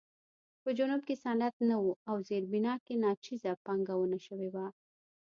[0.63, 4.65] په جنوب کې صنعت نه و او زیربنا کې ناچیزه پانګونه شوې وه.